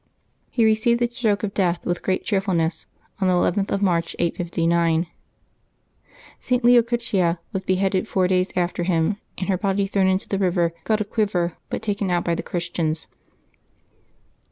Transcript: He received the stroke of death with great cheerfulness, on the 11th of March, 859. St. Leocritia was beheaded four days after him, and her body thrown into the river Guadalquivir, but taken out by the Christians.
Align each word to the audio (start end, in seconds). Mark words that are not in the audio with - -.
He 0.49 0.65
received 0.65 0.99
the 0.99 1.05
stroke 1.05 1.43
of 1.43 1.53
death 1.53 1.85
with 1.85 2.01
great 2.01 2.23
cheerfulness, 2.25 2.87
on 3.19 3.27
the 3.27 3.35
11th 3.35 3.69
of 3.69 3.83
March, 3.83 4.15
859. 4.17 5.05
St. 6.39 6.63
Leocritia 6.63 7.37
was 7.53 7.61
beheaded 7.61 8.07
four 8.07 8.27
days 8.27 8.51
after 8.55 8.81
him, 8.81 9.17
and 9.37 9.47
her 9.47 9.59
body 9.59 9.85
thrown 9.85 10.07
into 10.07 10.27
the 10.27 10.39
river 10.39 10.73
Guadalquivir, 10.85 11.55
but 11.69 11.83
taken 11.83 12.09
out 12.09 12.25
by 12.25 12.33
the 12.33 12.41
Christians. 12.41 13.09